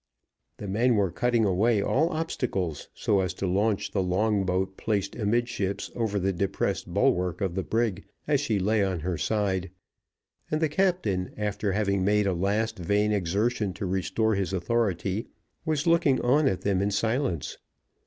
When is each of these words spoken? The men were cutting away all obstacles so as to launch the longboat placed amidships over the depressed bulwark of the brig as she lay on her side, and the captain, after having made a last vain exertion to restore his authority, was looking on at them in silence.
The 0.57 0.67
men 0.67 0.95
were 0.95 1.11
cutting 1.11 1.45
away 1.45 1.79
all 1.79 2.09
obstacles 2.09 2.89
so 2.95 3.19
as 3.19 3.35
to 3.35 3.45
launch 3.45 3.91
the 3.91 4.01
longboat 4.01 4.75
placed 4.75 5.15
amidships 5.15 5.91
over 5.93 6.17
the 6.17 6.33
depressed 6.33 6.91
bulwark 6.91 7.39
of 7.39 7.53
the 7.53 7.61
brig 7.61 8.05
as 8.27 8.41
she 8.41 8.57
lay 8.57 8.83
on 8.83 9.01
her 9.01 9.15
side, 9.15 9.69
and 10.49 10.59
the 10.59 10.69
captain, 10.69 11.31
after 11.37 11.73
having 11.73 12.03
made 12.03 12.25
a 12.25 12.33
last 12.33 12.79
vain 12.79 13.11
exertion 13.11 13.73
to 13.73 13.85
restore 13.85 14.33
his 14.33 14.53
authority, 14.53 15.27
was 15.65 15.85
looking 15.85 16.19
on 16.21 16.47
at 16.47 16.61
them 16.61 16.81
in 16.81 16.89
silence. 16.89 17.59